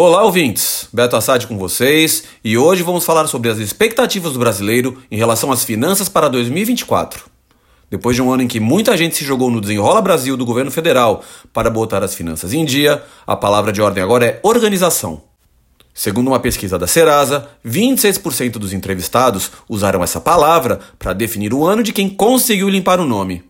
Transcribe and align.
Olá, 0.00 0.22
ouvintes! 0.22 0.86
Beto 0.92 1.16
Assad 1.16 1.44
com 1.48 1.58
vocês 1.58 2.22
e 2.44 2.56
hoje 2.56 2.84
vamos 2.84 3.04
falar 3.04 3.26
sobre 3.26 3.50
as 3.50 3.58
expectativas 3.58 4.32
do 4.32 4.38
brasileiro 4.38 4.96
em 5.10 5.16
relação 5.16 5.50
às 5.50 5.64
finanças 5.64 6.08
para 6.08 6.28
2024. 6.28 7.24
Depois 7.90 8.14
de 8.14 8.22
um 8.22 8.32
ano 8.32 8.44
em 8.44 8.46
que 8.46 8.60
muita 8.60 8.96
gente 8.96 9.16
se 9.16 9.24
jogou 9.24 9.50
no 9.50 9.60
desenrola 9.60 10.00
Brasil 10.00 10.36
do 10.36 10.46
governo 10.46 10.70
federal 10.70 11.24
para 11.52 11.68
botar 11.68 12.04
as 12.04 12.14
finanças 12.14 12.52
em 12.52 12.64
dia, 12.64 13.02
a 13.26 13.34
palavra 13.34 13.72
de 13.72 13.82
ordem 13.82 14.00
agora 14.00 14.24
é 14.24 14.40
organização. 14.44 15.20
Segundo 15.92 16.28
uma 16.28 16.38
pesquisa 16.38 16.78
da 16.78 16.86
Serasa, 16.86 17.48
26% 17.66 18.52
dos 18.52 18.72
entrevistados 18.72 19.50
usaram 19.68 20.04
essa 20.04 20.20
palavra 20.20 20.78
para 20.96 21.12
definir 21.12 21.52
o 21.52 21.66
ano 21.66 21.82
de 21.82 21.92
quem 21.92 22.08
conseguiu 22.08 22.68
limpar 22.68 23.00
o 23.00 23.04
nome. 23.04 23.42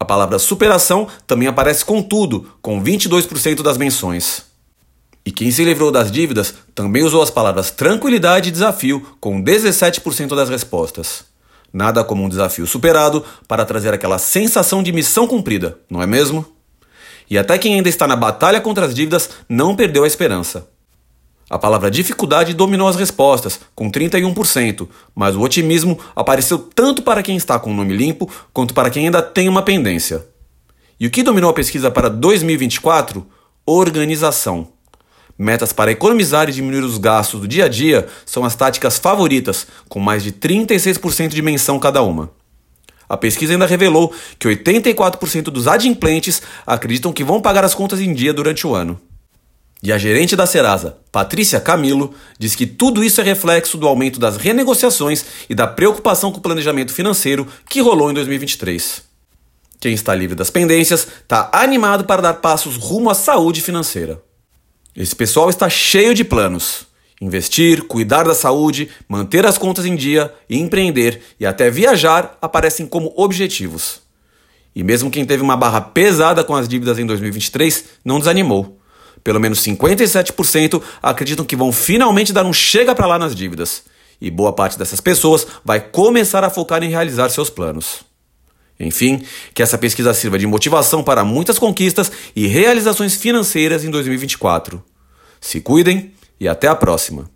A 0.00 0.04
palavra 0.06 0.38
superação 0.38 1.06
também 1.26 1.46
aparece 1.46 1.84
com 1.84 2.00
tudo, 2.00 2.50
com 2.62 2.82
22% 2.82 3.60
das 3.60 3.76
menções. 3.76 4.53
E 5.26 5.32
quem 5.32 5.50
se 5.50 5.64
livrou 5.64 5.90
das 5.90 6.12
dívidas 6.12 6.54
também 6.74 7.02
usou 7.02 7.22
as 7.22 7.30
palavras 7.30 7.70
tranquilidade 7.70 8.48
e 8.48 8.52
desafio, 8.52 9.16
com 9.18 9.42
17% 9.42 10.36
das 10.36 10.50
respostas. 10.50 11.24
Nada 11.72 12.04
como 12.04 12.22
um 12.22 12.28
desafio 12.28 12.66
superado 12.66 13.24
para 13.48 13.64
trazer 13.64 13.92
aquela 13.92 14.18
sensação 14.18 14.82
de 14.82 14.92
missão 14.92 15.26
cumprida, 15.26 15.78
não 15.90 16.02
é 16.02 16.06
mesmo? 16.06 16.46
E 17.28 17.38
até 17.38 17.56
quem 17.56 17.74
ainda 17.74 17.88
está 17.88 18.06
na 18.06 18.16
batalha 18.16 18.60
contra 18.60 18.84
as 18.84 18.94
dívidas 18.94 19.30
não 19.48 19.74
perdeu 19.74 20.04
a 20.04 20.06
esperança. 20.06 20.68
A 21.48 21.58
palavra 21.58 21.90
dificuldade 21.90 22.54
dominou 22.54 22.88
as 22.88 22.96
respostas, 22.96 23.60
com 23.74 23.90
31%, 23.90 24.88
mas 25.14 25.36
o 25.36 25.40
otimismo 25.40 25.98
apareceu 26.14 26.58
tanto 26.58 27.02
para 27.02 27.22
quem 27.22 27.36
está 27.36 27.58
com 27.58 27.70
o 27.70 27.74
nome 27.74 27.96
limpo 27.96 28.30
quanto 28.52 28.74
para 28.74 28.90
quem 28.90 29.06
ainda 29.06 29.22
tem 29.22 29.48
uma 29.48 29.62
pendência. 29.62 30.26
E 30.98 31.06
o 31.06 31.10
que 31.10 31.22
dominou 31.22 31.50
a 31.50 31.54
pesquisa 31.54 31.90
para 31.90 32.08
2024? 32.08 33.26
Organização. 33.66 34.73
Metas 35.36 35.72
para 35.72 35.90
economizar 35.90 36.48
e 36.48 36.52
diminuir 36.52 36.84
os 36.84 36.96
gastos 36.96 37.40
do 37.40 37.48
dia 37.48 37.64
a 37.64 37.68
dia 37.68 38.06
são 38.24 38.44
as 38.44 38.54
táticas 38.54 38.98
favoritas, 38.98 39.66
com 39.88 39.98
mais 39.98 40.22
de 40.22 40.32
36% 40.32 41.28
de 41.28 41.42
menção 41.42 41.78
cada 41.78 42.02
uma. 42.02 42.30
A 43.08 43.16
pesquisa 43.16 43.52
ainda 43.52 43.66
revelou 43.66 44.14
que 44.38 44.48
84% 44.48 45.44
dos 45.44 45.66
adimplentes 45.66 46.40
acreditam 46.66 47.12
que 47.12 47.24
vão 47.24 47.40
pagar 47.40 47.64
as 47.64 47.74
contas 47.74 48.00
em 48.00 48.14
dia 48.14 48.32
durante 48.32 48.66
o 48.66 48.74
ano. 48.74 48.98
E 49.82 49.92
a 49.92 49.98
gerente 49.98 50.34
da 50.34 50.46
Serasa, 50.46 50.96
Patrícia 51.12 51.60
Camilo, 51.60 52.14
diz 52.38 52.54
que 52.54 52.66
tudo 52.66 53.04
isso 53.04 53.20
é 53.20 53.24
reflexo 53.24 53.76
do 53.76 53.86
aumento 53.86 54.18
das 54.18 54.38
renegociações 54.38 55.24
e 55.50 55.54
da 55.54 55.66
preocupação 55.66 56.32
com 56.32 56.38
o 56.38 56.40
planejamento 56.40 56.90
financeiro 56.90 57.46
que 57.68 57.82
rolou 57.82 58.10
em 58.10 58.14
2023. 58.14 59.02
Quem 59.78 59.92
está 59.92 60.14
livre 60.14 60.34
das 60.34 60.48
pendências 60.48 61.06
está 61.22 61.50
animado 61.52 62.04
para 62.04 62.22
dar 62.22 62.34
passos 62.34 62.76
rumo 62.76 63.10
à 63.10 63.14
saúde 63.14 63.60
financeira. 63.60 64.23
Esse 64.96 65.14
pessoal 65.14 65.50
está 65.50 65.68
cheio 65.68 66.14
de 66.14 66.22
planos. 66.22 66.86
Investir, 67.20 67.84
cuidar 67.84 68.24
da 68.24 68.34
saúde, 68.34 68.88
manter 69.08 69.44
as 69.46 69.58
contas 69.58 69.84
em 69.86 69.96
dia, 69.96 70.32
empreender 70.48 71.20
e 71.38 71.46
até 71.46 71.70
viajar 71.70 72.38
aparecem 72.40 72.86
como 72.86 73.12
objetivos. 73.16 74.02
E 74.74 74.82
mesmo 74.82 75.10
quem 75.10 75.24
teve 75.24 75.42
uma 75.42 75.56
barra 75.56 75.80
pesada 75.80 76.44
com 76.44 76.54
as 76.54 76.68
dívidas 76.68 76.98
em 76.98 77.06
2023 77.06 77.84
não 78.04 78.18
desanimou. 78.18 78.78
Pelo 79.22 79.40
menos 79.40 79.60
57% 79.60 80.82
acreditam 81.02 81.44
que 81.44 81.56
vão 81.56 81.72
finalmente 81.72 82.32
dar 82.32 82.44
um 82.44 82.52
chega 82.52 82.94
para 82.94 83.06
lá 83.06 83.18
nas 83.18 83.34
dívidas. 83.34 83.84
E 84.20 84.30
boa 84.30 84.52
parte 84.52 84.78
dessas 84.78 85.00
pessoas 85.00 85.46
vai 85.64 85.80
começar 85.80 86.44
a 86.44 86.50
focar 86.50 86.82
em 86.82 86.90
realizar 86.90 87.30
seus 87.30 87.50
planos. 87.50 88.04
Enfim, 88.78 89.22
que 89.52 89.62
essa 89.62 89.78
pesquisa 89.78 90.12
sirva 90.14 90.38
de 90.38 90.46
motivação 90.46 91.02
para 91.02 91.24
muitas 91.24 91.58
conquistas 91.58 92.10
e 92.34 92.46
realizações 92.46 93.14
financeiras 93.14 93.84
em 93.84 93.90
2024. 93.90 94.82
Se 95.40 95.60
cuidem 95.60 96.12
e 96.40 96.48
até 96.48 96.66
a 96.66 96.74
próxima! 96.74 97.33